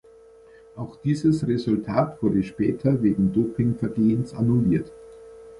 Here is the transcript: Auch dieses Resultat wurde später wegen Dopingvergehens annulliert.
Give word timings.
Auch 0.75 0.95
dieses 0.95 1.45
Resultat 1.47 2.23
wurde 2.23 2.41
später 2.41 3.03
wegen 3.03 3.31
Dopingvergehens 3.33 4.33
annulliert. 4.33 4.91